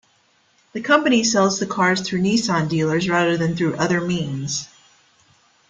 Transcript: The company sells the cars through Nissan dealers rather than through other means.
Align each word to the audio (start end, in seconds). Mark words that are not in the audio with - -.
The 0.73 0.81
company 0.81 1.23
sells 1.23 1.59
the 1.59 1.67
cars 1.67 2.01
through 2.01 2.21
Nissan 2.23 2.67
dealers 2.67 3.07
rather 3.07 3.37
than 3.37 3.55
through 3.55 3.75
other 3.75 4.01
means. 4.01 4.67